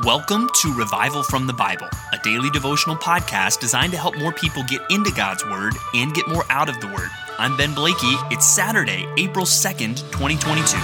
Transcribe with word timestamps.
Welcome 0.00 0.48
to 0.62 0.72
Revival 0.72 1.22
from 1.22 1.46
the 1.46 1.52
Bible, 1.52 1.86
a 2.14 2.18
daily 2.24 2.48
devotional 2.48 2.96
podcast 2.96 3.60
designed 3.60 3.92
to 3.92 3.98
help 3.98 4.16
more 4.16 4.32
people 4.32 4.62
get 4.62 4.80
into 4.88 5.12
God's 5.12 5.44
Word 5.44 5.74
and 5.92 6.14
get 6.14 6.26
more 6.26 6.46
out 6.48 6.70
of 6.70 6.80
the 6.80 6.86
Word. 6.86 7.10
I'm 7.38 7.58
Ben 7.58 7.74
Blakey. 7.74 8.14
It's 8.30 8.46
Saturday, 8.46 9.06
April 9.18 9.44
2nd, 9.44 9.98
2022. 10.10 10.78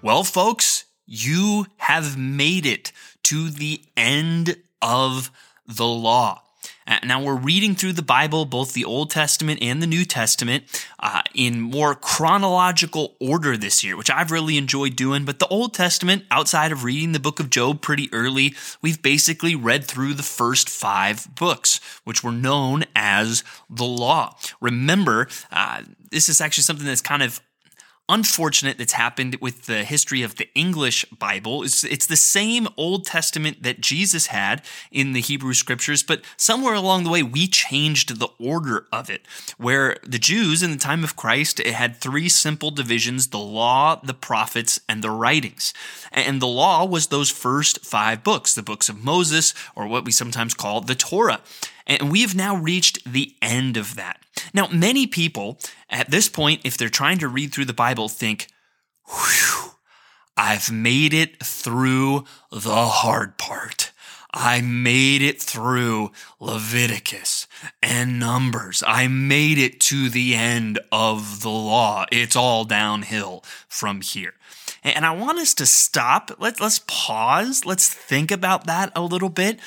Well, 0.00 0.24
folks, 0.24 0.86
you 1.04 1.66
have 1.76 2.16
made 2.16 2.64
it 2.64 2.92
to 3.24 3.50
the 3.50 3.82
end 3.94 4.56
of 4.80 5.30
the 5.66 5.86
law. 5.86 6.42
Uh, 6.90 6.98
now 7.04 7.22
we're 7.22 7.36
reading 7.36 7.76
through 7.76 7.92
the 7.92 8.02
Bible, 8.02 8.44
both 8.44 8.72
the 8.72 8.84
Old 8.84 9.10
Testament 9.10 9.60
and 9.62 9.80
the 9.80 9.86
New 9.86 10.04
Testament, 10.04 10.64
uh, 10.98 11.22
in 11.34 11.60
more 11.60 11.94
chronological 11.94 13.14
order 13.20 13.56
this 13.56 13.84
year, 13.84 13.96
which 13.96 14.10
I've 14.10 14.32
really 14.32 14.56
enjoyed 14.56 14.96
doing. 14.96 15.24
But 15.24 15.38
the 15.38 15.46
Old 15.46 15.72
Testament, 15.72 16.24
outside 16.32 16.72
of 16.72 16.82
reading 16.82 17.12
the 17.12 17.20
book 17.20 17.38
of 17.38 17.48
Job 17.48 17.80
pretty 17.80 18.08
early, 18.12 18.56
we've 18.82 19.00
basically 19.00 19.54
read 19.54 19.84
through 19.84 20.14
the 20.14 20.24
first 20.24 20.68
five 20.68 21.32
books, 21.36 21.80
which 22.02 22.24
were 22.24 22.32
known 22.32 22.84
as 22.96 23.44
the 23.70 23.84
law. 23.84 24.36
Remember, 24.60 25.28
uh, 25.52 25.82
this 26.10 26.28
is 26.28 26.40
actually 26.40 26.64
something 26.64 26.86
that's 26.86 27.00
kind 27.00 27.22
of 27.22 27.40
unfortunate 28.10 28.76
that's 28.76 28.92
happened 28.94 29.36
with 29.40 29.66
the 29.66 29.84
history 29.84 30.22
of 30.22 30.34
the 30.36 30.48
English 30.54 31.04
Bible. 31.06 31.62
It's, 31.62 31.84
it's 31.84 32.06
the 32.06 32.16
same 32.16 32.68
Old 32.76 33.06
Testament 33.06 33.62
that 33.62 33.80
Jesus 33.80 34.26
had 34.26 34.62
in 34.90 35.12
the 35.12 35.20
Hebrew 35.20 35.54
scriptures, 35.54 36.02
but 36.02 36.22
somewhere 36.36 36.74
along 36.74 37.04
the 37.04 37.10
way, 37.10 37.22
we 37.22 37.46
changed 37.46 38.18
the 38.18 38.28
order 38.38 38.86
of 38.92 39.08
it. 39.08 39.26
Where 39.56 39.96
the 40.02 40.18
Jews 40.18 40.62
in 40.62 40.72
the 40.72 40.76
time 40.76 41.04
of 41.04 41.16
Christ, 41.16 41.60
it 41.60 41.74
had 41.74 41.96
three 41.96 42.28
simple 42.28 42.72
divisions 42.72 43.28
the 43.28 43.38
law, 43.38 44.00
the 44.02 44.14
prophets, 44.14 44.80
and 44.88 45.02
the 45.02 45.10
writings. 45.10 45.72
And 46.10 46.42
the 46.42 46.48
law 46.48 46.84
was 46.84 47.06
those 47.06 47.30
first 47.30 47.86
five 47.86 48.24
books, 48.24 48.54
the 48.54 48.62
books 48.62 48.88
of 48.88 49.02
Moses, 49.02 49.54
or 49.76 49.86
what 49.86 50.04
we 50.04 50.10
sometimes 50.10 50.54
call 50.54 50.80
the 50.80 50.96
Torah. 50.96 51.40
And 51.90 52.10
we 52.10 52.22
have 52.22 52.36
now 52.36 52.54
reached 52.54 53.04
the 53.04 53.34
end 53.42 53.76
of 53.76 53.96
that. 53.96 54.22
Now, 54.54 54.68
many 54.68 55.08
people 55.08 55.58
at 55.90 56.10
this 56.10 56.28
point, 56.28 56.60
if 56.62 56.78
they're 56.78 56.88
trying 56.88 57.18
to 57.18 57.28
read 57.28 57.52
through 57.52 57.64
the 57.64 57.74
Bible, 57.74 58.08
think, 58.08 58.46
whew, 59.08 59.72
I've 60.36 60.70
made 60.70 61.12
it 61.12 61.42
through 61.42 62.24
the 62.52 62.86
hard 62.86 63.38
part. 63.38 63.90
I 64.32 64.60
made 64.60 65.20
it 65.20 65.42
through 65.42 66.12
Leviticus 66.38 67.48
and 67.82 68.20
Numbers. 68.20 68.84
I 68.86 69.08
made 69.08 69.58
it 69.58 69.80
to 69.80 70.08
the 70.08 70.36
end 70.36 70.78
of 70.92 71.42
the 71.42 71.50
law. 71.50 72.06
It's 72.12 72.36
all 72.36 72.64
downhill 72.64 73.42
from 73.66 74.00
here. 74.00 74.34
And 74.84 75.04
I 75.04 75.10
want 75.10 75.40
us 75.40 75.54
to 75.54 75.66
stop. 75.66 76.30
Let's, 76.38 76.60
let's 76.60 76.80
pause. 76.86 77.66
Let's 77.66 77.92
think 77.92 78.30
about 78.30 78.66
that 78.66 78.92
a 78.94 79.02
little 79.02 79.28
bit. 79.28 79.58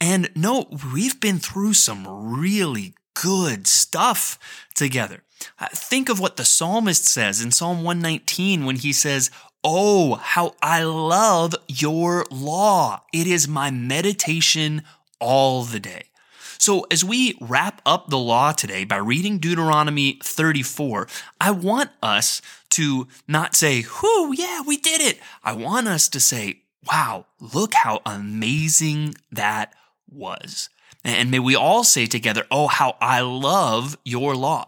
And 0.00 0.30
no, 0.34 0.66
we've 0.92 1.20
been 1.20 1.38
through 1.38 1.74
some 1.74 2.06
really 2.38 2.94
good 3.14 3.66
stuff 3.66 4.38
together. 4.74 5.22
Uh, 5.58 5.68
think 5.72 6.08
of 6.08 6.18
what 6.18 6.36
the 6.36 6.44
psalmist 6.44 7.04
says 7.04 7.42
in 7.42 7.50
Psalm 7.50 7.78
119 7.84 8.64
when 8.64 8.76
he 8.76 8.92
says, 8.92 9.30
Oh, 9.62 10.14
how 10.14 10.54
I 10.62 10.84
love 10.84 11.54
your 11.68 12.24
law. 12.30 13.02
It 13.12 13.26
is 13.26 13.46
my 13.46 13.70
meditation 13.70 14.82
all 15.18 15.64
the 15.64 15.80
day. 15.80 16.04
So, 16.56 16.86
as 16.90 17.04
we 17.04 17.36
wrap 17.40 17.80
up 17.84 18.08
the 18.08 18.18
law 18.18 18.52
today 18.52 18.84
by 18.84 18.96
reading 18.96 19.38
Deuteronomy 19.38 20.18
34, 20.22 21.08
I 21.40 21.50
want 21.50 21.90
us 22.02 22.40
to 22.70 23.06
not 23.28 23.54
say, 23.54 23.84
Whoo, 24.02 24.32
yeah, 24.32 24.62
we 24.66 24.76
did 24.76 25.00
it. 25.00 25.18
I 25.42 25.52
want 25.52 25.88
us 25.88 26.08
to 26.08 26.20
say, 26.20 26.62
Wow, 26.86 27.26
look 27.38 27.74
how 27.74 28.00
amazing 28.06 29.14
that 29.30 29.74
was. 30.12 30.68
And 31.04 31.30
may 31.30 31.38
we 31.38 31.54
all 31.54 31.84
say 31.84 32.06
together, 32.06 32.46
Oh, 32.50 32.66
how 32.66 32.96
I 33.00 33.20
love 33.20 33.96
your 34.04 34.36
law. 34.36 34.66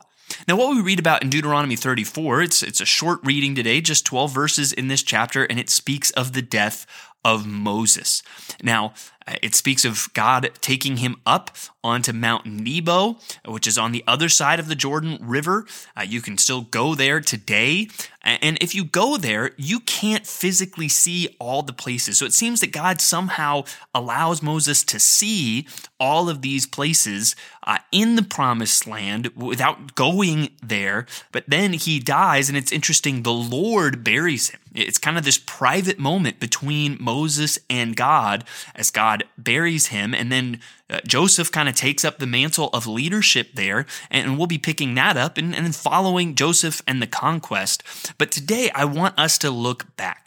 Now, 0.48 0.56
what 0.56 0.74
we 0.74 0.80
read 0.80 0.98
about 0.98 1.22
in 1.22 1.30
Deuteronomy 1.30 1.76
34, 1.76 2.42
it's, 2.42 2.62
it's 2.62 2.80
a 2.80 2.86
short 2.86 3.20
reading 3.22 3.54
today, 3.54 3.80
just 3.80 4.06
12 4.06 4.32
verses 4.32 4.72
in 4.72 4.88
this 4.88 5.02
chapter, 5.02 5.44
and 5.44 5.58
it 5.58 5.68
speaks 5.68 6.10
of 6.12 6.32
the 6.32 6.40
death 6.40 6.86
of 7.24 7.46
Moses. 7.46 8.22
Now, 8.62 8.94
it 9.42 9.54
speaks 9.54 9.84
of 9.84 10.08
God 10.14 10.50
taking 10.60 10.98
him 10.98 11.16
up 11.26 11.56
onto 11.84 12.12
Mount 12.12 12.46
Nebo, 12.46 13.18
which 13.44 13.66
is 13.66 13.76
on 13.76 13.92
the 13.92 14.04
other 14.06 14.28
side 14.28 14.60
of 14.60 14.68
the 14.68 14.74
Jordan 14.74 15.18
River. 15.20 15.66
Uh, 15.96 16.02
you 16.02 16.20
can 16.20 16.38
still 16.38 16.62
go 16.62 16.94
there 16.94 17.20
today. 17.20 17.88
And 18.24 18.56
if 18.60 18.72
you 18.72 18.84
go 18.84 19.16
there, 19.16 19.50
you 19.56 19.80
can't 19.80 20.24
physically 20.24 20.88
see 20.88 21.34
all 21.40 21.62
the 21.62 21.72
places. 21.72 22.18
So 22.18 22.24
it 22.24 22.32
seems 22.32 22.60
that 22.60 22.70
God 22.70 23.00
somehow 23.00 23.64
allows 23.92 24.42
Moses 24.42 24.84
to 24.84 25.00
see 25.00 25.66
all 25.98 26.28
of 26.28 26.40
these 26.40 26.64
places 26.64 27.34
uh, 27.64 27.78
in 27.90 28.14
the 28.14 28.22
promised 28.22 28.86
land 28.86 29.28
without 29.34 29.96
going 29.96 30.50
there. 30.62 31.06
But 31.32 31.44
then 31.48 31.72
he 31.72 31.98
dies, 31.98 32.48
and 32.48 32.56
it's 32.56 32.70
interesting, 32.70 33.22
the 33.22 33.32
Lord 33.32 34.04
buries 34.04 34.50
him. 34.50 34.60
It's 34.72 34.98
kind 34.98 35.18
of 35.18 35.24
this 35.24 35.38
private 35.38 35.98
moment 35.98 36.38
between 36.38 36.96
Moses 37.00 37.58
and 37.68 37.96
God 37.96 38.44
as 38.74 38.90
God 38.90 39.11
buries 39.36 39.88
him. 39.88 40.14
And 40.14 40.30
then 40.30 40.60
uh, 40.88 41.00
Joshua 41.06 41.44
kind 41.46 41.68
of 41.68 41.74
takes 41.74 42.04
up 42.04 42.18
the 42.18 42.26
mantle 42.26 42.68
of 42.72 42.86
leadership 42.86 43.48
there, 43.54 43.86
and 44.10 44.38
we'll 44.38 44.46
be 44.46 44.58
picking 44.58 44.94
that 44.94 45.16
up 45.16 45.38
and, 45.38 45.54
and 45.54 45.74
following 45.74 46.34
Joshua 46.34 46.72
and 46.86 47.02
the 47.02 47.06
conquest. 47.06 47.82
But 48.18 48.30
today, 48.30 48.70
I 48.74 48.84
want 48.84 49.18
us 49.18 49.38
to 49.38 49.50
look 49.50 49.96
back. 49.96 50.21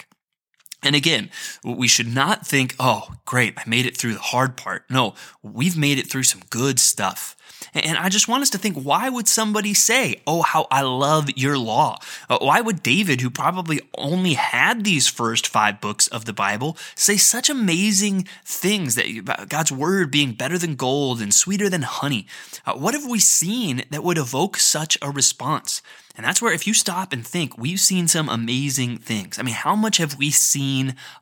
And 0.85 0.95
again, 0.95 1.31
we 1.63 1.87
should 1.87 2.07
not 2.07 2.45
think, 2.45 2.75
oh, 2.79 3.15
great, 3.25 3.55
I 3.57 3.63
made 3.67 3.85
it 3.85 3.97
through 3.97 4.13
the 4.13 4.19
hard 4.19 4.55
part. 4.55 4.85
No, 4.89 5.15
we've 5.41 5.77
made 5.77 5.97
it 5.97 6.09
through 6.09 6.23
some 6.23 6.41
good 6.49 6.79
stuff. 6.79 7.35
And 7.73 7.97
I 7.97 8.09
just 8.09 8.27
want 8.27 8.41
us 8.41 8.49
to 8.51 8.57
think 8.57 8.77
why 8.77 9.09
would 9.09 9.27
somebody 9.27 9.73
say, 9.73 10.21
Oh, 10.25 10.41
how 10.43 10.67
I 10.71 10.81
love 10.81 11.29
your 11.35 11.57
law? 11.57 11.97
Uh, 12.29 12.37
why 12.39 12.61
would 12.61 12.83
David, 12.83 13.21
who 13.21 13.29
probably 13.29 13.81
only 13.97 14.33
had 14.33 14.83
these 14.83 15.07
first 15.07 15.47
five 15.47 15.81
books 15.81 16.07
of 16.07 16.25
the 16.25 16.33
Bible, 16.33 16.77
say 16.95 17.17
such 17.17 17.49
amazing 17.49 18.27
things 18.45 18.95
that 18.95 19.47
God's 19.49 19.71
word 19.71 20.11
being 20.11 20.33
better 20.33 20.57
than 20.57 20.75
gold 20.75 21.21
and 21.21 21.33
sweeter 21.33 21.69
than 21.69 21.81
honey? 21.81 22.27
Uh, 22.65 22.73
what 22.73 22.93
have 22.93 23.05
we 23.05 23.19
seen 23.19 23.83
that 23.89 24.03
would 24.03 24.17
evoke 24.17 24.57
such 24.57 24.97
a 25.01 25.09
response? 25.09 25.81
And 26.17 26.25
that's 26.25 26.41
where, 26.41 26.53
if 26.53 26.65
you 26.65 26.73
stop 26.73 27.11
and 27.11 27.27
think, 27.27 27.57
we've 27.57 27.79
seen 27.79 28.07
some 28.07 28.29
amazing 28.29 28.99
things. 28.99 29.37
I 29.37 29.43
mean, 29.43 29.53
how 29.53 29.75
much 29.75 29.97
have 29.97 30.17
we 30.17 30.31
seen 30.31 30.74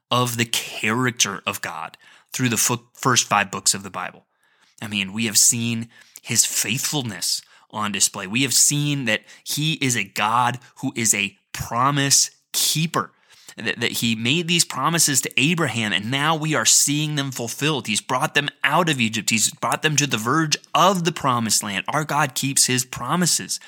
of 0.10 0.38
the 0.38 0.46
character 0.46 1.42
of 1.46 1.62
God 1.62 1.98
through 2.32 2.50
the 2.50 2.84
first 2.94 3.28
five 3.28 3.52
books 3.52 3.74
of 3.74 3.84
the 3.84 3.90
Bible? 3.90 4.26
I 4.82 4.88
mean, 4.88 5.14
we 5.14 5.26
have 5.26 5.38
seen 5.38 5.90
his 6.22 6.46
faithfulness 6.46 7.42
on 7.70 7.92
display. 7.92 8.28
We 8.28 8.44
have 8.44 8.54
seen 8.54 9.06
that 9.06 9.22
he 9.44 9.74
is 9.74 9.96
a 9.98 10.04
God 10.04 10.60
who 10.78 10.94
is 10.96 11.14
a 11.14 11.38
promise 11.52 12.32
keeper. 12.52 13.12
That, 13.56 13.82
that 13.82 13.92
he 13.92 14.16
made 14.16 14.48
these 14.48 14.66
promises 14.66 15.22
to 15.22 15.32
Abraham, 15.38 15.94
and 15.94 16.10
now 16.10 16.36
we 16.36 16.56
are 16.56 16.66
seeing 16.66 17.14
them 17.14 17.30
fulfilled. 17.30 17.86
He's 17.86 18.02
brought 18.02 18.34
them 18.34 18.50
out 18.64 18.90
of 18.90 19.00
Egypt. 19.00 19.30
He's 19.30 19.52
brought 19.52 19.84
them 19.84 19.96
to 19.98 20.08
the 20.08 20.18
verge 20.18 20.58
of 20.74 21.04
the 21.04 21.12
promised 21.12 21.62
land. 21.62 21.86
Our 21.88 22.04
God 22.04 22.34
keeps 22.34 22.66
his 22.66 22.84
promises. 22.84 23.60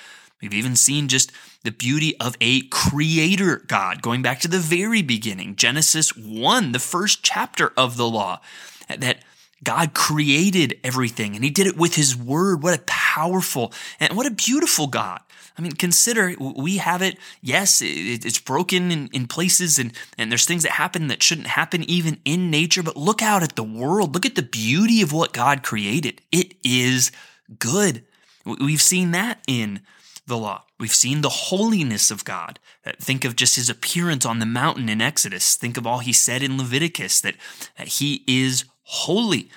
We've 0.41 0.53
even 0.53 0.75
seen 0.75 1.07
just 1.07 1.31
the 1.63 1.71
beauty 1.71 2.17
of 2.19 2.35
a 2.41 2.61
creator 2.67 3.63
God, 3.67 4.01
going 4.01 4.21
back 4.21 4.39
to 4.41 4.47
the 4.47 4.59
very 4.59 5.01
beginning, 5.01 5.55
Genesis 5.55 6.15
1, 6.15 6.71
the 6.71 6.79
first 6.79 7.23
chapter 7.23 7.73
of 7.77 7.97
the 7.97 8.07
law, 8.07 8.41
that 8.87 9.23
God 9.63 9.93
created 9.93 10.79
everything 10.83 11.35
and 11.35 11.43
he 11.43 11.49
did 11.49 11.67
it 11.67 11.77
with 11.77 11.95
his 11.95 12.15
word. 12.15 12.61
What 12.61 12.77
a 12.77 12.83
powerful 12.83 13.73
and 13.99 14.15
what 14.15 14.27
a 14.27 14.31
beautiful 14.31 14.87
God. 14.87 15.21
I 15.57 15.61
mean, 15.61 15.71
consider 15.71 16.35
we 16.37 16.77
have 16.77 17.01
it. 17.01 17.17
Yes, 17.41 17.81
it's 17.81 18.39
broken 18.39 18.91
in, 18.91 19.27
places 19.27 19.79
and, 19.79 19.93
and 20.17 20.29
there's 20.29 20.45
things 20.45 20.63
that 20.63 20.73
happen 20.73 21.07
that 21.07 21.23
shouldn't 21.23 21.47
happen 21.47 21.89
even 21.89 22.19
in 22.25 22.51
nature, 22.51 22.83
but 22.83 22.97
look 22.97 23.21
out 23.21 23.41
at 23.41 23.55
the 23.55 23.63
world. 23.63 24.13
Look 24.13 24.25
at 24.25 24.35
the 24.35 24.41
beauty 24.41 25.01
of 25.01 25.13
what 25.13 25.31
God 25.31 25.63
created. 25.63 26.21
It 26.31 26.55
is 26.63 27.11
good. 27.57 28.03
We've 28.45 28.81
seen 28.81 29.11
that 29.11 29.41
in 29.47 29.79
the 30.27 30.37
law. 30.37 30.63
We've 30.79 30.93
seen 30.93 31.21
the 31.21 31.29
holiness 31.29 32.11
of 32.11 32.25
God. 32.25 32.59
Think 32.99 33.25
of 33.25 33.35
just 33.35 33.55
his 33.55 33.69
appearance 33.69 34.25
on 34.25 34.39
the 34.39 34.45
mountain 34.45 34.89
in 34.89 35.01
Exodus. 35.01 35.55
Think 35.55 35.77
of 35.77 35.85
all 35.85 35.99
he 35.99 36.13
said 36.13 36.43
in 36.43 36.57
Leviticus 36.57 37.21
that, 37.21 37.35
that 37.77 37.87
he 37.87 38.23
is 38.27 38.65
holy. 38.83 39.49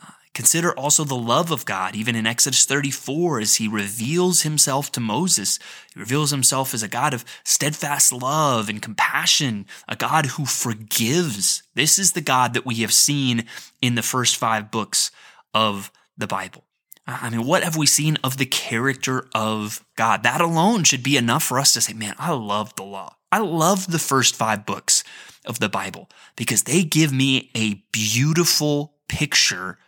Uh, 0.00 0.12
consider 0.32 0.72
also 0.72 1.04
the 1.04 1.16
love 1.16 1.50
of 1.50 1.64
God, 1.64 1.96
even 1.96 2.16
in 2.16 2.26
Exodus 2.26 2.64
34, 2.64 3.40
as 3.40 3.56
he 3.56 3.68
reveals 3.68 4.42
himself 4.42 4.90
to 4.92 5.00
Moses. 5.00 5.58
He 5.92 6.00
reveals 6.00 6.30
himself 6.30 6.74
as 6.74 6.82
a 6.82 6.88
God 6.88 7.12
of 7.12 7.24
steadfast 7.42 8.12
love 8.12 8.68
and 8.68 8.80
compassion, 8.80 9.66
a 9.88 9.96
God 9.96 10.26
who 10.26 10.46
forgives. 10.46 11.62
This 11.74 11.98
is 11.98 12.12
the 12.12 12.20
God 12.20 12.54
that 12.54 12.66
we 12.66 12.76
have 12.76 12.92
seen 12.92 13.46
in 13.82 13.96
the 13.96 14.02
first 14.02 14.36
five 14.36 14.70
books 14.70 15.10
of 15.52 15.90
the 16.16 16.26
Bible. 16.26 16.64
I 17.06 17.28
mean, 17.28 17.44
what 17.44 17.62
have 17.62 17.76
we 17.76 17.86
seen 17.86 18.16
of 18.24 18.38
the 18.38 18.46
character 18.46 19.28
of 19.34 19.84
God? 19.96 20.22
That 20.22 20.40
alone 20.40 20.84
should 20.84 21.02
be 21.02 21.16
enough 21.16 21.42
for 21.42 21.58
us 21.58 21.72
to 21.72 21.80
say, 21.80 21.92
man, 21.92 22.14
I 22.18 22.32
love 22.32 22.74
the 22.76 22.84
law. 22.84 23.16
I 23.30 23.38
love 23.38 23.90
the 23.90 23.98
first 23.98 24.36
five 24.36 24.64
books 24.64 25.04
of 25.44 25.58
the 25.58 25.68
Bible 25.68 26.08
because 26.36 26.62
they 26.62 26.82
give 26.82 27.12
me 27.12 27.50
a 27.54 27.82
beautiful 27.92 28.94
picture 29.08 29.78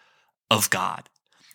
of 0.50 0.68
God. 0.68 1.08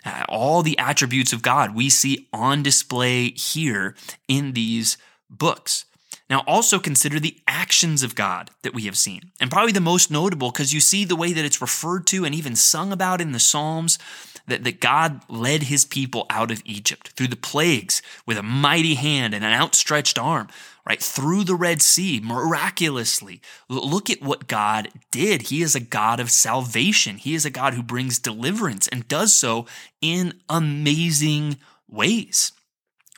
Uh, 0.03 0.23
all 0.27 0.63
the 0.63 0.77
attributes 0.79 1.31
of 1.31 1.43
God 1.43 1.75
we 1.75 1.89
see 1.89 2.27
on 2.33 2.63
display 2.63 3.29
here 3.31 3.95
in 4.27 4.53
these 4.53 4.97
books. 5.29 5.85
Now, 6.27 6.43
also 6.47 6.79
consider 6.79 7.19
the 7.19 7.37
actions 7.47 8.03
of 8.03 8.15
God 8.15 8.51
that 8.63 8.73
we 8.73 8.83
have 8.83 8.97
seen. 8.97 9.31
And 9.39 9.51
probably 9.51 9.73
the 9.73 9.81
most 9.81 10.09
notable 10.09 10.49
because 10.49 10.73
you 10.73 10.79
see 10.79 11.03
the 11.03 11.15
way 11.15 11.33
that 11.33 11.45
it's 11.45 11.61
referred 11.61 12.07
to 12.07 12.25
and 12.25 12.33
even 12.33 12.55
sung 12.55 12.91
about 12.91 13.21
in 13.21 13.33
the 13.33 13.39
Psalms 13.39 13.99
that, 14.47 14.63
that 14.63 14.79
God 14.79 15.21
led 15.29 15.63
his 15.63 15.85
people 15.85 16.25
out 16.29 16.51
of 16.51 16.61
Egypt 16.65 17.09
through 17.09 17.27
the 17.27 17.35
plagues 17.35 18.01
with 18.25 18.37
a 18.37 18.43
mighty 18.43 18.95
hand 18.95 19.33
and 19.33 19.43
an 19.43 19.53
outstretched 19.53 20.17
arm, 20.17 20.47
right? 20.87 21.01
Through 21.01 21.43
the 21.43 21.55
Red 21.55 21.81
Sea, 21.81 22.19
miraculously. 22.23 23.41
Look 23.69 24.09
at 24.09 24.21
what 24.21 24.47
God 24.47 24.89
did. 25.11 25.43
He 25.43 25.61
is 25.61 25.75
a 25.75 25.79
God 25.79 26.19
of 26.19 26.31
salvation. 26.31 27.17
He 27.17 27.33
is 27.33 27.45
a 27.45 27.49
God 27.49 27.73
who 27.73 27.83
brings 27.83 28.19
deliverance 28.19 28.87
and 28.87 29.07
does 29.07 29.33
so 29.33 29.65
in 30.01 30.39
amazing 30.49 31.57
ways. 31.89 32.51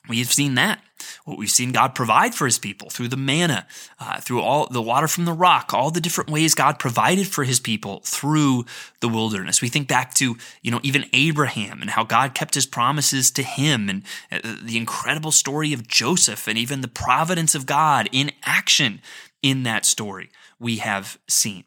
We 0.10 0.20
have 0.20 0.32
seen 0.32 0.56
that. 0.56 0.82
What 1.26 1.38
we've 1.38 1.50
seen 1.50 1.72
God 1.72 1.96
provide 1.96 2.36
for 2.36 2.46
his 2.46 2.60
people 2.60 2.90
through 2.90 3.08
the 3.08 3.18
manna, 3.18 3.68
uh, 4.00 4.20
through 4.20 4.42
all 4.42 4.68
the 4.68 4.82
water 4.82 5.08
from 5.08 5.26
the 5.26 5.34
rock, 5.34 5.74
all 5.74 5.92
the 5.92 6.02
different 6.02 6.30
ways 6.30 6.56
God 6.56 6.80
provided 6.80 7.28
for 7.28 7.44
his 7.44 7.60
people 7.60 8.02
through 8.06 8.66
the 9.00 9.10
wilderness. 9.10 9.62
We 9.62 9.70
think 9.70 9.88
back 9.88 10.14
to, 10.16 10.38
you 10.62 10.72
know, 10.72 10.80
even 10.84 11.06
Abraham 11.14 11.82
and 11.82 11.92
how 11.92 12.04
God 12.04 12.34
kept 12.34 12.56
his 12.56 12.66
promises 12.66 13.32
to 13.32 13.44
him 13.44 13.90
and 13.90 14.04
uh, 14.32 14.56
the 14.62 14.78
incredible 14.78 15.32
story 15.32 15.74
of 15.74 15.88
Joseph 15.88 16.48
and 16.48 16.58
even 16.58 16.82
the 16.82 16.88
providence 16.88 17.56
of 17.56 17.66
God 17.66 18.10
in 18.12 18.32
action 18.44 19.02
in 19.42 19.64
that 19.64 19.86
story 19.86 20.30
we 20.60 20.78
have 20.78 21.20
seen. 21.28 21.66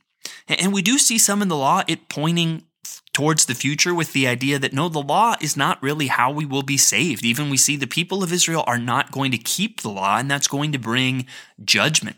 And 0.49 0.73
we 0.73 0.83
do 0.83 0.99
see 0.99 1.19
some 1.19 1.43
in 1.43 1.49
the 1.49 1.57
law, 1.57 1.83
it 1.87 2.09
pointing 2.09 2.65
towards 3.17 3.47
the 3.47 3.55
future 3.55 3.95
with 3.95 4.13
the 4.13 4.29
idea 4.29 4.59
that 4.59 4.75
no, 4.75 4.91
the 4.91 5.01
law 5.01 5.35
is 5.41 5.57
not 5.57 5.83
really 5.83 6.09
how 6.09 6.31
we 6.31 6.45
will 6.45 6.61
be 6.61 6.77
saved. 6.77 7.25
Even 7.25 7.49
we 7.49 7.57
see 7.57 7.75
the 7.75 7.87
people 7.87 8.23
of 8.23 8.31
Israel 8.31 8.63
are 8.67 8.79
not 8.79 9.11
going 9.11 9.31
to 9.31 9.39
keep 9.39 9.81
the 9.81 9.89
law, 9.89 10.19
and 10.19 10.31
that's 10.31 10.47
going 10.47 10.71
to 10.71 10.79
bring 10.79 11.25
judgment. 11.65 12.17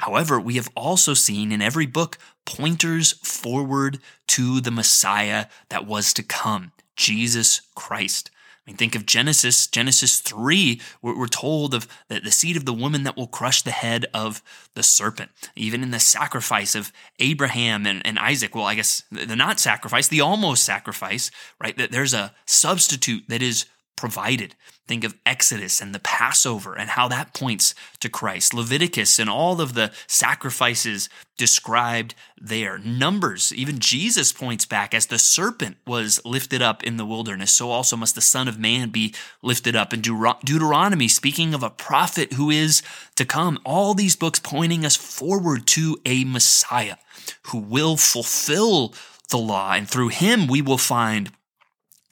However, 0.00 0.38
we 0.38 0.56
have 0.56 0.68
also 0.76 1.14
seen 1.14 1.50
in 1.50 1.62
every 1.62 1.86
book 1.86 2.18
pointers 2.44 3.12
forward 3.26 4.00
to 4.26 4.60
the 4.60 4.70
Messiah 4.70 5.46
that 5.70 5.86
was 5.86 6.12
to 6.12 6.22
come, 6.22 6.72
Jesus 6.94 7.62
Christ. 7.74 8.30
I 8.66 8.70
mean, 8.70 8.76
think 8.76 8.94
of 8.94 9.04
Genesis, 9.04 9.66
Genesis 9.66 10.20
3, 10.20 10.80
we're, 11.02 11.18
we're 11.18 11.26
told 11.26 11.74
of 11.74 11.86
the, 12.08 12.20
the 12.20 12.30
seed 12.30 12.56
of 12.56 12.64
the 12.64 12.72
woman 12.72 13.02
that 13.04 13.16
will 13.16 13.26
crush 13.26 13.60
the 13.60 13.70
head 13.70 14.06
of 14.14 14.42
the 14.74 14.82
serpent. 14.82 15.30
Even 15.54 15.82
in 15.82 15.90
the 15.90 16.00
sacrifice 16.00 16.74
of 16.74 16.90
Abraham 17.18 17.86
and, 17.86 18.04
and 18.06 18.18
Isaac, 18.18 18.54
well, 18.54 18.64
I 18.64 18.74
guess 18.74 19.02
the 19.10 19.36
not 19.36 19.60
sacrifice, 19.60 20.08
the 20.08 20.22
almost 20.22 20.64
sacrifice, 20.64 21.30
right? 21.60 21.76
That 21.76 21.92
there's 21.92 22.14
a 22.14 22.34
substitute 22.46 23.24
that 23.28 23.42
is 23.42 23.66
provided. 23.96 24.54
Think 24.86 25.04
of 25.04 25.14
Exodus 25.24 25.80
and 25.80 25.94
the 25.94 25.98
Passover 26.00 26.74
and 26.74 26.90
how 26.90 27.08
that 27.08 27.32
points 27.32 27.74
to 28.00 28.10
Christ. 28.10 28.52
Leviticus 28.52 29.18
and 29.18 29.30
all 29.30 29.60
of 29.60 29.74
the 29.74 29.92
sacrifices 30.06 31.08
described 31.38 32.14
there. 32.38 32.76
Numbers, 32.78 33.52
even 33.54 33.78
Jesus 33.78 34.32
points 34.32 34.66
back 34.66 34.92
as 34.92 35.06
the 35.06 35.18
serpent 35.18 35.78
was 35.86 36.20
lifted 36.24 36.60
up 36.60 36.84
in 36.84 36.98
the 36.98 37.06
wilderness, 37.06 37.52
so 37.52 37.70
also 37.70 37.96
must 37.96 38.14
the 38.14 38.20
Son 38.20 38.46
of 38.46 38.58
Man 38.58 38.90
be 38.90 39.14
lifted 39.42 39.74
up. 39.74 39.94
In 39.94 40.02
Deuteronomy, 40.02 41.08
speaking 41.08 41.54
of 41.54 41.62
a 41.62 41.70
prophet 41.70 42.34
who 42.34 42.50
is 42.50 42.82
to 43.16 43.24
come, 43.24 43.58
all 43.64 43.94
these 43.94 44.16
books 44.16 44.38
pointing 44.38 44.84
us 44.84 44.96
forward 44.96 45.66
to 45.68 45.98
a 46.04 46.24
Messiah 46.24 46.96
who 47.44 47.58
will 47.58 47.96
fulfill 47.96 48.92
the 49.30 49.38
law, 49.38 49.72
and 49.72 49.88
through 49.88 50.08
him 50.08 50.46
we 50.46 50.60
will 50.60 50.78
find 50.78 51.32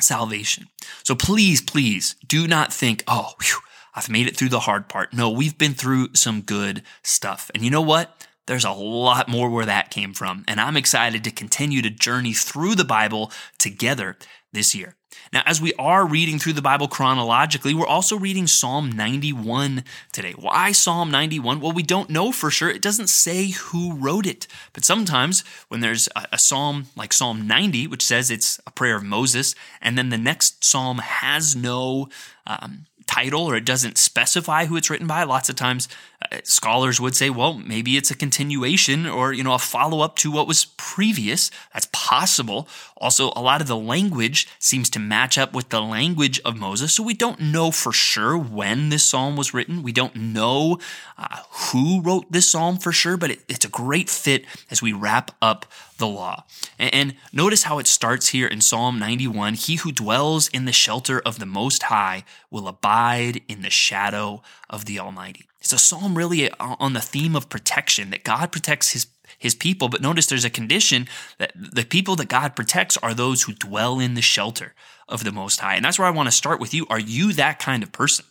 salvation. 0.02 0.69
So 1.04 1.14
please, 1.14 1.60
please 1.60 2.16
do 2.26 2.46
not 2.46 2.72
think, 2.72 3.02
oh, 3.06 3.32
whew, 3.40 3.58
I've 3.94 4.08
made 4.08 4.26
it 4.26 4.37
through 4.37 4.49
the 4.49 4.60
hard 4.60 4.88
part. 4.88 5.12
No, 5.12 5.31
we've 5.31 5.56
been 5.56 5.75
through 5.75 6.14
some 6.14 6.40
good 6.40 6.82
stuff. 7.02 7.50
And 7.54 7.62
you 7.62 7.70
know 7.70 7.82
what? 7.82 8.26
There's 8.46 8.64
a 8.64 8.72
lot 8.72 9.28
more 9.28 9.48
where 9.50 9.66
that 9.66 9.90
came 9.90 10.14
from. 10.14 10.44
And 10.48 10.60
I'm 10.60 10.76
excited 10.76 11.22
to 11.24 11.30
continue 11.30 11.82
to 11.82 11.90
journey 11.90 12.32
through 12.32 12.74
the 12.74 12.84
Bible 12.84 13.30
together 13.58 14.16
this 14.52 14.74
year. 14.74 14.96
Now, 15.32 15.42
as 15.46 15.60
we 15.60 15.72
are 15.74 16.06
reading 16.06 16.38
through 16.38 16.54
the 16.54 16.62
Bible 16.62 16.88
chronologically, 16.88 17.74
we're 17.74 17.86
also 17.86 18.18
reading 18.18 18.46
Psalm 18.46 18.90
91 18.90 19.84
today. 20.12 20.32
Why 20.32 20.72
Psalm 20.72 21.10
91? 21.10 21.60
Well, 21.60 21.72
we 21.72 21.82
don't 21.82 22.10
know 22.10 22.32
for 22.32 22.50
sure. 22.50 22.70
It 22.70 22.82
doesn't 22.82 23.08
say 23.08 23.50
who 23.50 23.94
wrote 23.94 24.26
it. 24.26 24.46
But 24.72 24.84
sometimes 24.84 25.44
when 25.68 25.80
there's 25.80 26.08
a, 26.16 26.28
a 26.32 26.38
psalm 26.38 26.86
like 26.96 27.12
Psalm 27.12 27.46
90, 27.46 27.86
which 27.86 28.04
says 28.04 28.30
it's 28.30 28.60
a 28.66 28.70
prayer 28.70 28.96
of 28.96 29.04
Moses, 29.04 29.54
and 29.80 29.96
then 29.96 30.10
the 30.10 30.18
next 30.18 30.64
psalm 30.64 30.98
has 30.98 31.54
no 31.56 32.08
um, 32.46 32.86
title 33.06 33.43
or 33.43 33.56
it 33.56 33.64
doesn't 33.64 33.99
specify 33.99 34.66
who 34.66 34.76
it's 34.76 34.90
written 34.90 35.06
by, 35.06 35.22
lots 35.25 35.49
of 35.49 35.56
times 35.56 35.88
uh, 36.31 36.38
scholars 36.44 37.00
would 37.00 37.14
say, 37.14 37.31
well, 37.31 37.54
maybe 37.54 37.96
it's 37.96 38.10
a 38.10 38.16
continuation 38.16 39.06
or, 39.06 39.32
you 39.32 39.43
know, 39.43 39.54
a 39.54 39.58
follow 39.58 40.00
up 40.00 40.16
to 40.16 40.31
what 40.31 40.46
was 40.46 40.66
previous. 40.76 41.50
That's 41.72 41.88
possible. 41.93 42.69
Also, 42.96 43.32
a 43.34 43.43
lot 43.43 43.60
of 43.60 43.66
the 43.66 43.76
language 43.76 44.49
seems 44.58 44.88
to 44.90 44.99
match 44.99 45.37
up 45.37 45.52
with 45.52 45.70
the 45.70 45.81
language 45.81 46.40
of 46.40 46.56
Moses. 46.56 46.93
So 46.93 47.02
we 47.02 47.14
don't 47.14 47.40
know 47.40 47.70
for 47.70 47.93
sure 47.93 48.38
when 48.38 48.90
this 48.90 49.04
psalm 49.04 49.37
was 49.37 49.52
written. 49.52 49.82
We 49.82 49.93
don't 49.93 50.14
know 50.14 50.78
uh, 51.19 51.38
who 51.50 52.00
wrote 52.00 52.31
this 52.31 52.50
psalm 52.50 52.78
for 52.78 52.93
sure, 52.93 53.16
but 53.16 53.32
it, 53.32 53.40
it's 53.49 53.64
a 53.64 53.69
great 53.69 54.08
fit 54.08 54.44
as 54.70 54.82
we 54.82 54.93
wrap 54.93 55.34
up 55.43 55.66
the 56.02 56.08
law. 56.08 56.44
And, 56.81 57.14
notice 57.32 57.62
how 57.62 57.78
it 57.78 57.87
starts 57.87 58.28
here 58.28 58.49
in 58.49 58.60
Psalm 58.60 58.99
91 58.99 59.54
He 59.54 59.76
who 59.76 59.93
dwells 59.93 60.49
in 60.49 60.64
the 60.64 60.72
shelter 60.72 61.20
of 61.20 61.38
the 61.38 61.46
Most 61.46 61.84
High 61.84 62.25
will 62.50 62.66
abide 62.66 63.40
in 63.49 63.62
the 63.62 63.70
shadow 63.70 64.43
of 64.69 64.84
the 64.84 64.99
Almighty. 64.99 65.46
It's 65.60 65.72
a 65.72 65.78
psalm 65.78 66.19
really 66.19 66.50
on 66.58 66.93
the 66.93 67.00
theme 67.00 67.37
of 67.37 67.49
protection, 67.49 68.10
that 68.10 68.25
God 68.25 68.50
protects 68.50 68.90
his, 68.90 69.06
his 69.38 69.54
people. 69.54 69.88
But 69.88 70.02
notice 70.02 70.26
there's 70.26 70.44
a 70.44 70.50
condition 70.50 71.06
that 71.38 71.52
the 71.54 71.84
people 71.84 72.16
that 72.16 72.28
God 72.28 72.56
protects 72.56 72.96
are 72.96 73.14
those 73.14 73.44
who 73.44 73.52
dwell 73.52 74.00
in 74.00 74.14
the 74.14 74.22
shelter 74.22 74.75
of 75.08 75.22
the 75.22 75.31
Most 75.31 75.60
High. 75.60 75.76
And 75.76 75.84
that's 75.84 76.00
where 76.00 76.08
I 76.08 76.10
want 76.10 76.26
to 76.26 76.32
start 76.32 76.58
with 76.58 76.75
you. 76.75 76.84
Are 76.90 76.99
you 76.99 77.32
that 77.34 77.60
kind 77.60 77.84
of 77.84 77.93
person? 77.93 78.25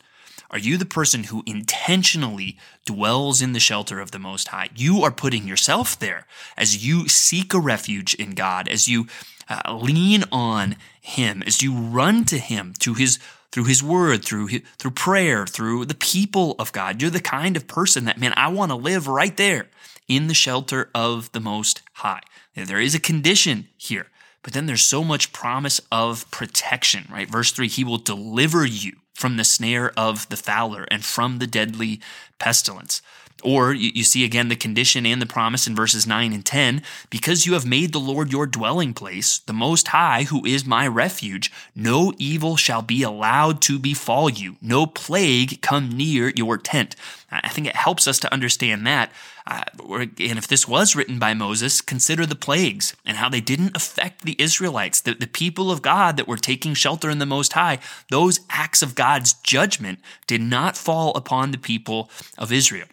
Are 0.51 0.59
you 0.59 0.77
the 0.77 0.85
person 0.85 1.25
who 1.25 1.43
intentionally 1.45 2.57
dwells 2.85 3.41
in 3.41 3.53
the 3.53 3.59
shelter 3.59 4.01
of 4.01 4.11
the 4.11 4.19
Most 4.19 4.49
High? 4.49 4.69
You 4.75 5.01
are 5.01 5.11
putting 5.11 5.47
yourself 5.47 5.97
there 5.97 6.27
as 6.57 6.85
you 6.85 7.07
seek 7.07 7.53
a 7.53 7.59
refuge 7.59 8.13
in 8.15 8.31
God, 8.31 8.67
as 8.67 8.89
you 8.89 9.07
uh, 9.49 9.73
lean 9.73 10.25
on 10.29 10.75
Him, 11.01 11.41
as 11.47 11.61
you 11.61 11.73
run 11.73 12.25
to 12.25 12.37
Him 12.37 12.73
to 12.79 12.93
His 12.93 13.17
through 13.51 13.65
his 13.65 13.83
word, 13.83 14.23
through 14.23 14.47
through 14.77 14.91
prayer, 14.91 15.45
through 15.45 15.85
the 15.85 15.93
people 15.93 16.55
of 16.57 16.71
God. 16.71 17.01
You're 17.01 17.11
the 17.11 17.19
kind 17.19 17.57
of 17.57 17.67
person 17.67 18.05
that 18.05 18.17
man 18.17 18.33
I 18.37 18.47
want 18.47 18.71
to 18.71 18.77
live 18.77 19.07
right 19.07 19.35
there 19.35 19.67
in 20.07 20.27
the 20.27 20.33
shelter 20.33 20.89
of 20.95 21.29
the 21.33 21.41
most 21.41 21.81
high. 21.95 22.21
There 22.55 22.79
is 22.79 22.95
a 22.95 22.99
condition 22.99 23.67
here, 23.75 24.07
but 24.41 24.53
then 24.53 24.67
there's 24.67 24.83
so 24.83 25.03
much 25.03 25.33
promise 25.33 25.81
of 25.91 26.29
protection, 26.31 27.07
right? 27.11 27.29
Verse 27.29 27.51
3, 27.51 27.67
he 27.67 27.83
will 27.83 27.97
deliver 27.97 28.65
you 28.65 29.00
from 29.13 29.37
the 29.37 29.43
snare 29.43 29.91
of 29.97 30.27
the 30.29 30.37
fowler 30.37 30.85
and 30.89 31.03
from 31.03 31.39
the 31.39 31.47
deadly 31.47 31.99
pestilence. 32.39 33.01
Or 33.43 33.73
you, 33.73 33.91
you, 33.93 34.03
see 34.03 34.23
again 34.23 34.49
the 34.49 34.55
condition 34.55 35.05
and 35.05 35.21
the 35.21 35.25
promise 35.25 35.67
in 35.67 35.75
verses 35.75 36.05
9 36.05 36.33
and 36.33 36.45
10 36.45 36.81
because 37.09 37.45
you 37.45 37.53
have 37.53 37.65
made 37.65 37.91
the 37.91 37.99
Lord 37.99 38.31
your 38.31 38.45
dwelling 38.45 38.93
place, 38.93 39.39
the 39.39 39.53
Most 39.53 39.89
High, 39.89 40.23
who 40.23 40.45
is 40.45 40.65
my 40.65 40.87
refuge, 40.87 41.51
no 41.75 42.13
evil 42.17 42.55
shall 42.55 42.81
be 42.81 43.03
allowed 43.03 43.61
to 43.63 43.79
befall 43.79 44.29
you, 44.29 44.57
no 44.61 44.85
plague 44.85 45.61
come 45.61 45.89
near 45.89 46.31
your 46.35 46.57
tent. 46.57 46.95
I 47.31 47.49
think 47.49 47.67
it 47.67 47.75
helps 47.75 48.07
us 48.07 48.19
to 48.19 48.33
understand 48.33 48.85
that. 48.87 49.11
Uh, 49.47 49.63
and 49.89 50.37
if 50.37 50.47
this 50.47 50.67
was 50.67 50.95
written 50.95 51.17
by 51.17 51.33
Moses, 51.33 51.81
consider 51.81 52.25
the 52.25 52.35
plagues 52.35 52.95
and 53.05 53.17
how 53.17 53.29
they 53.29 53.41
didn't 53.41 53.75
affect 53.75 54.23
the 54.23 54.35
Israelites, 54.39 55.01
the, 55.01 55.13
the 55.13 55.27
people 55.27 55.71
of 55.71 55.81
God 55.81 56.17
that 56.17 56.27
were 56.27 56.37
taking 56.37 56.73
shelter 56.73 57.09
in 57.09 57.19
the 57.19 57.25
Most 57.25 57.53
High. 57.53 57.79
Those 58.09 58.41
acts 58.49 58.81
of 58.81 58.95
God's 58.95 59.33
judgment 59.33 59.99
did 60.27 60.41
not 60.41 60.77
fall 60.77 61.15
upon 61.15 61.51
the 61.51 61.57
people 61.57 62.09
of 62.37 62.51
Israel. 62.51 62.87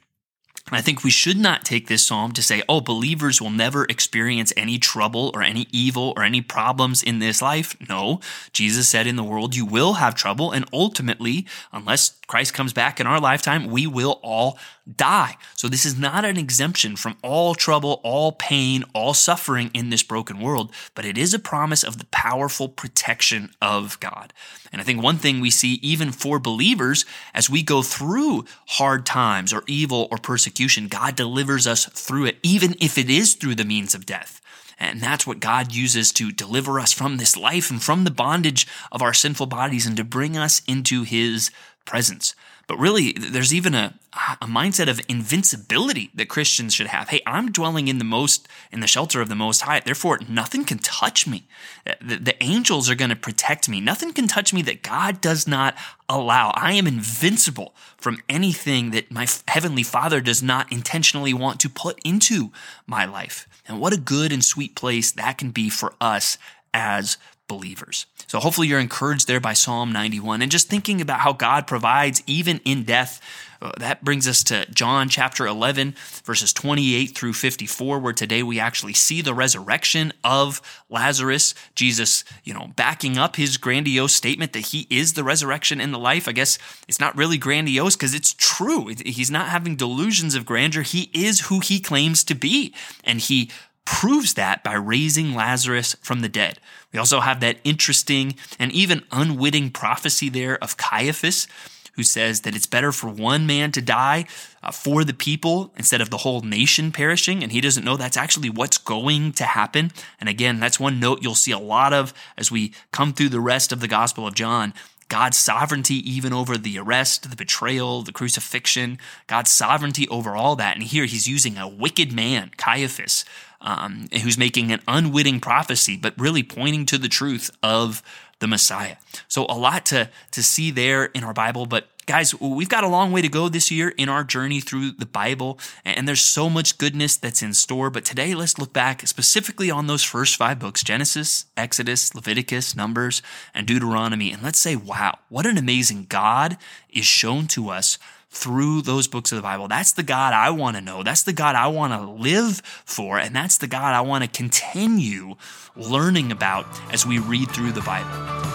I 0.76 0.80
think 0.80 1.04
we 1.04 1.10
should 1.10 1.38
not 1.38 1.64
take 1.64 1.86
this 1.86 2.06
psalm 2.06 2.32
to 2.32 2.42
say, 2.42 2.62
oh, 2.68 2.80
believers 2.80 3.40
will 3.40 3.50
never 3.50 3.84
experience 3.84 4.52
any 4.56 4.78
trouble 4.78 5.30
or 5.34 5.42
any 5.42 5.66
evil 5.72 6.12
or 6.16 6.24
any 6.24 6.40
problems 6.42 7.02
in 7.02 7.18
this 7.18 7.40
life. 7.40 7.76
No, 7.88 8.20
Jesus 8.52 8.88
said 8.88 9.06
in 9.06 9.16
the 9.16 9.24
world 9.24 9.56
you 9.56 9.64
will 9.64 9.94
have 9.94 10.14
trouble. 10.14 10.52
And 10.52 10.64
ultimately, 10.72 11.46
unless 11.72 12.18
Christ 12.26 12.54
comes 12.54 12.72
back 12.72 13.00
in 13.00 13.06
our 13.06 13.20
lifetime, 13.20 13.66
we 13.66 13.86
will 13.86 14.20
all 14.22 14.58
die. 14.96 15.36
So 15.54 15.68
this 15.68 15.84
is 15.84 15.98
not 15.98 16.24
an 16.24 16.36
exemption 16.36 16.96
from 16.96 17.16
all 17.22 17.54
trouble, 17.54 18.00
all 18.02 18.32
pain, 18.32 18.84
all 18.94 19.14
suffering 19.14 19.70
in 19.74 19.90
this 19.90 20.02
broken 20.02 20.40
world, 20.40 20.72
but 20.94 21.04
it 21.04 21.18
is 21.18 21.34
a 21.34 21.38
promise 21.38 21.82
of 21.82 21.98
the 21.98 22.06
powerful 22.06 22.68
protection 22.68 23.50
of 23.60 23.98
God. 24.00 24.32
And 24.72 24.80
I 24.80 24.84
think 24.84 25.02
one 25.02 25.16
thing 25.16 25.40
we 25.40 25.50
see 25.50 25.74
even 25.82 26.12
for 26.12 26.38
believers 26.38 27.04
as 27.34 27.50
we 27.50 27.62
go 27.62 27.82
through 27.82 28.44
hard 28.66 29.06
times 29.06 29.52
or 29.52 29.62
evil 29.66 30.08
or 30.10 30.18
persecution, 30.18 30.88
God 30.88 31.16
delivers 31.16 31.66
us 31.66 31.86
through 31.86 32.26
it, 32.26 32.38
even 32.42 32.74
if 32.80 32.98
it 32.98 33.10
is 33.10 33.34
through 33.34 33.56
the 33.56 33.64
means 33.64 33.94
of 33.94 34.06
death. 34.06 34.40
And 34.78 35.00
that's 35.00 35.26
what 35.26 35.40
God 35.40 35.72
uses 35.74 36.12
to 36.12 36.30
deliver 36.30 36.78
us 36.78 36.92
from 36.92 37.16
this 37.16 37.36
life 37.36 37.70
and 37.70 37.82
from 37.82 38.04
the 38.04 38.12
bondage 38.12 38.66
of 38.92 39.02
our 39.02 39.12
sinful 39.12 39.46
bodies 39.46 39.86
and 39.86 39.96
to 39.96 40.04
bring 40.04 40.36
us 40.36 40.62
into 40.68 41.02
his 41.02 41.50
presence. 41.88 42.34
But 42.66 42.78
really, 42.78 43.14
there's 43.14 43.54
even 43.54 43.74
a, 43.74 43.94
a 44.42 44.46
mindset 44.46 44.90
of 44.90 45.00
invincibility 45.08 46.10
that 46.14 46.28
Christians 46.28 46.74
should 46.74 46.88
have. 46.88 47.08
Hey, 47.08 47.22
I'm 47.26 47.50
dwelling 47.50 47.88
in 47.88 47.96
the 47.96 48.04
most, 48.04 48.46
in 48.70 48.80
the 48.80 48.86
shelter 48.86 49.22
of 49.22 49.30
the 49.30 49.34
Most 49.34 49.62
High. 49.62 49.80
Therefore, 49.80 50.20
nothing 50.28 50.66
can 50.66 50.76
touch 50.78 51.26
me. 51.26 51.48
Uh, 51.86 51.94
the, 52.02 52.16
the 52.16 52.44
angels 52.44 52.90
are 52.90 52.94
going 52.94 53.08
to 53.08 53.16
protect 53.16 53.70
me. 53.70 53.80
Nothing 53.80 54.12
can 54.12 54.28
touch 54.28 54.52
me 54.52 54.60
that 54.62 54.82
God 54.82 55.22
does 55.22 55.48
not 55.48 55.74
allow. 56.10 56.52
I 56.54 56.74
am 56.74 56.86
invincible 56.86 57.74
from 57.96 58.20
anything 58.28 58.90
that 58.90 59.10
my 59.10 59.26
Heavenly 59.48 59.82
Father 59.82 60.20
does 60.20 60.42
not 60.42 60.70
intentionally 60.70 61.32
want 61.32 61.60
to 61.60 61.70
put 61.70 61.98
into 62.04 62.52
my 62.86 63.06
life. 63.06 63.48
And 63.66 63.80
what 63.80 63.94
a 63.94 63.98
good 63.98 64.30
and 64.30 64.44
sweet 64.44 64.76
place 64.76 65.10
that 65.12 65.38
can 65.38 65.52
be 65.52 65.70
for 65.70 65.94
us 66.02 66.36
as 66.74 67.16
believers. 67.48 68.06
So 68.26 68.38
hopefully 68.38 68.68
you're 68.68 68.78
encouraged 68.78 69.26
there 69.26 69.40
by 69.40 69.54
Psalm 69.54 69.90
91 69.90 70.42
and 70.42 70.50
just 70.50 70.68
thinking 70.68 71.00
about 71.00 71.20
how 71.20 71.32
God 71.32 71.66
provides 71.66 72.22
even 72.26 72.60
in 72.64 72.84
death. 72.84 73.20
Uh, 73.60 73.72
that 73.78 74.04
brings 74.04 74.28
us 74.28 74.44
to 74.44 74.64
John 74.70 75.08
chapter 75.08 75.44
11, 75.44 75.96
verses 76.24 76.52
28 76.52 77.06
through 77.06 77.32
54, 77.32 77.98
where 77.98 78.12
today 78.12 78.42
we 78.42 78.60
actually 78.60 78.92
see 78.92 79.20
the 79.20 79.34
resurrection 79.34 80.12
of 80.22 80.62
Lazarus. 80.88 81.54
Jesus, 81.74 82.22
you 82.44 82.54
know, 82.54 82.68
backing 82.76 83.18
up 83.18 83.34
his 83.34 83.56
grandiose 83.56 84.14
statement 84.14 84.52
that 84.52 84.66
he 84.66 84.86
is 84.90 85.14
the 85.14 85.24
resurrection 85.24 85.80
and 85.80 85.92
the 85.92 85.98
life. 85.98 86.28
I 86.28 86.32
guess 86.32 86.58
it's 86.86 87.00
not 87.00 87.16
really 87.16 87.36
grandiose 87.36 87.96
because 87.96 88.14
it's 88.14 88.34
true. 88.38 88.94
He's 89.04 89.30
not 89.30 89.48
having 89.48 89.74
delusions 89.74 90.36
of 90.36 90.46
grandeur. 90.46 90.82
He 90.82 91.10
is 91.12 91.46
who 91.46 91.58
he 91.58 91.80
claims 91.80 92.22
to 92.24 92.36
be. 92.36 92.72
And 93.02 93.18
he 93.18 93.50
proves 93.88 94.34
that 94.34 94.62
by 94.62 94.74
raising 94.74 95.34
Lazarus 95.34 95.96
from 96.02 96.20
the 96.20 96.28
dead. 96.28 96.60
We 96.92 96.98
also 96.98 97.20
have 97.20 97.40
that 97.40 97.56
interesting 97.64 98.34
and 98.58 98.70
even 98.70 99.02
unwitting 99.10 99.70
prophecy 99.70 100.28
there 100.28 100.62
of 100.62 100.76
Caiaphas, 100.76 101.48
who 101.94 102.02
says 102.02 102.42
that 102.42 102.54
it's 102.54 102.66
better 102.66 102.92
for 102.92 103.08
one 103.08 103.46
man 103.46 103.72
to 103.72 103.80
die 103.80 104.26
uh, 104.62 104.70
for 104.70 105.04
the 105.04 105.14
people 105.14 105.72
instead 105.78 106.02
of 106.02 106.10
the 106.10 106.18
whole 106.18 106.42
nation 106.42 106.92
perishing. 106.92 107.42
And 107.42 107.50
he 107.50 107.62
doesn't 107.62 107.82
know 107.82 107.96
that's 107.96 108.18
actually 108.18 108.50
what's 108.50 108.76
going 108.76 109.32
to 109.32 109.44
happen. 109.44 109.90
And 110.20 110.28
again, 110.28 110.60
that's 110.60 110.78
one 110.78 111.00
note 111.00 111.22
you'll 111.22 111.34
see 111.34 111.52
a 111.52 111.58
lot 111.58 111.94
of 111.94 112.12
as 112.36 112.52
we 112.52 112.74
come 112.92 113.14
through 113.14 113.30
the 113.30 113.40
rest 113.40 113.72
of 113.72 113.80
the 113.80 113.88
Gospel 113.88 114.26
of 114.26 114.34
John. 114.34 114.74
God's 115.08 115.38
sovereignty 115.38 115.94
even 116.08 116.34
over 116.34 116.58
the 116.58 116.78
arrest, 116.78 117.30
the 117.30 117.36
betrayal, 117.36 118.02
the 118.02 118.12
crucifixion, 118.12 118.98
God's 119.26 119.50
sovereignty 119.50 120.06
over 120.08 120.36
all 120.36 120.54
that. 120.56 120.76
And 120.76 120.84
here 120.84 121.06
he's 121.06 121.26
using 121.26 121.56
a 121.56 121.66
wicked 121.66 122.12
man, 122.12 122.50
Caiaphas, 122.58 123.24
um, 123.60 124.06
who's 124.22 124.38
making 124.38 124.72
an 124.72 124.80
unwitting 124.86 125.40
prophecy, 125.40 125.96
but 125.96 126.14
really 126.18 126.42
pointing 126.42 126.86
to 126.86 126.98
the 126.98 127.08
truth 127.08 127.50
of 127.62 128.02
the 128.38 128.46
Messiah. 128.46 128.96
So 129.26 129.44
a 129.48 129.58
lot 129.58 129.86
to, 129.86 130.10
to 130.30 130.42
see 130.42 130.70
there 130.70 131.06
in 131.06 131.24
our 131.24 131.34
Bible, 131.34 131.66
but 131.66 131.88
guys, 132.08 132.34
we've 132.40 132.70
got 132.70 132.84
a 132.84 132.88
long 132.88 133.12
way 133.12 133.20
to 133.20 133.28
go 133.28 133.50
this 133.50 133.70
year 133.70 133.90
in 133.90 134.08
our 134.08 134.24
journey 134.24 134.60
through 134.60 134.92
the 134.92 135.04
Bible, 135.04 135.58
and 135.84 136.08
there's 136.08 136.22
so 136.22 136.48
much 136.48 136.78
goodness 136.78 137.16
that's 137.16 137.42
in 137.42 137.52
store. 137.52 137.90
But 137.90 138.06
today, 138.06 138.34
let's 138.34 138.58
look 138.58 138.72
back 138.72 139.06
specifically 139.06 139.70
on 139.70 139.88
those 139.88 140.02
first 140.02 140.36
five 140.36 140.58
books 140.58 140.82
Genesis, 140.82 141.44
Exodus, 141.54 142.14
Leviticus, 142.14 142.74
Numbers, 142.74 143.20
and 143.52 143.66
Deuteronomy. 143.66 144.32
And 144.32 144.42
let's 144.42 144.58
say, 144.58 144.74
wow, 144.74 145.18
what 145.28 145.46
an 145.46 145.58
amazing 145.58 146.06
God 146.08 146.56
is 146.88 147.04
shown 147.04 147.46
to 147.48 147.68
us 147.68 147.98
through 148.38 148.82
those 148.82 149.08
books 149.08 149.32
of 149.32 149.36
the 149.36 149.42
Bible. 149.42 149.66
That's 149.66 149.92
the 149.92 150.04
God 150.04 150.32
I 150.32 150.50
want 150.50 150.76
to 150.76 150.80
know. 150.80 151.02
That's 151.02 151.24
the 151.24 151.32
God 151.32 151.56
I 151.56 151.66
want 151.66 151.92
to 151.92 152.00
live 152.00 152.62
for. 152.84 153.18
And 153.18 153.34
that's 153.34 153.58
the 153.58 153.66
God 153.66 153.94
I 153.94 154.00
want 154.00 154.22
to 154.22 154.30
continue 154.30 155.34
learning 155.74 156.30
about 156.30 156.66
as 156.92 157.04
we 157.04 157.18
read 157.18 157.50
through 157.50 157.72
the 157.72 157.80
Bible. 157.80 158.08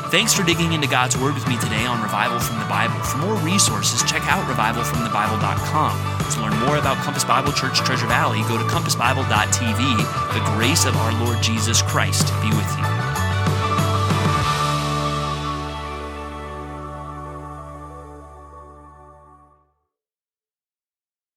Thanks 0.09 0.33
for 0.33 0.43
digging 0.43 0.71
into 0.71 0.87
God's 0.87 1.17
Word 1.17 1.33
with 1.33 1.47
me 1.49 1.57
today 1.59 1.85
on 1.85 2.01
Revival 2.01 2.39
from 2.39 2.59
the 2.59 2.65
Bible. 2.65 2.95
For 3.03 3.17
more 3.17 3.35
resources, 3.35 4.01
check 4.03 4.21
out 4.31 4.47
revivalfromthebible.com. 4.47 6.31
To 6.31 6.41
learn 6.41 6.57
more 6.65 6.77
about 6.77 6.97
Compass 7.03 7.25
Bible 7.25 7.51
Church 7.51 7.79
Treasure 7.79 8.07
Valley, 8.07 8.41
go 8.43 8.57
to 8.57 8.63
compassbible.tv. 8.63 10.33
The 10.33 10.55
grace 10.55 10.85
of 10.85 10.95
our 10.95 11.25
Lord 11.25 11.43
Jesus 11.43 11.81
Christ 11.81 12.27
be 12.41 12.49
with 12.55 12.77
you. 12.77 13.02